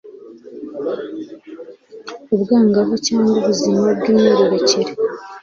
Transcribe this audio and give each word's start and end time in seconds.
ubwangavu 2.35 2.95
cyangwa 3.07 3.33
ubuzima 3.39 3.85
bw'imyororkere 3.97 4.91